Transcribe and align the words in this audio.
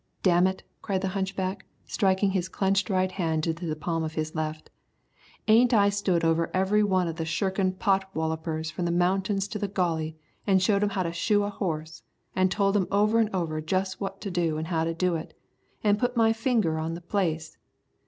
"Damn 0.23 0.47
it," 0.47 0.63
cried 0.81 1.01
the 1.01 1.09
hunchback, 1.09 1.67
striking 1.85 2.31
his 2.31 2.49
clenched 2.49 2.89
right 2.89 3.11
hand 3.11 3.45
into 3.45 3.67
the 3.67 3.75
palm 3.75 4.01
of 4.03 4.15
his 4.15 4.33
left, 4.33 4.71
"ain't 5.47 5.75
I 5.75 5.89
stood 5.89 6.23
over 6.25 6.49
every 6.55 6.81
one 6.81 7.07
of 7.07 7.17
the 7.17 7.23
shirkin' 7.23 7.73
pot 7.77 8.09
wallopers 8.15 8.71
from 8.71 8.85
the 8.85 8.91
mountains 8.91 9.47
to 9.49 9.59
the 9.59 9.67
Gauley 9.67 10.17
an' 10.47 10.57
showed 10.57 10.81
him 10.81 10.89
how 10.89 11.03
to 11.03 11.13
shoe 11.13 11.43
a 11.43 11.51
horse, 11.51 12.01
an' 12.35 12.49
told 12.49 12.75
him 12.75 12.87
over 12.89 13.19
an' 13.19 13.29
over 13.31 13.61
just 13.61 14.01
what 14.01 14.19
to 14.21 14.31
do 14.31 14.57
an' 14.57 14.65
how 14.65 14.83
to 14.85 14.95
do 14.95 15.15
it, 15.15 15.39
an' 15.83 15.97
put 15.97 16.17
my 16.17 16.33
finger 16.33 16.79
on 16.79 16.95
the 16.95 17.01
place? 17.01 17.59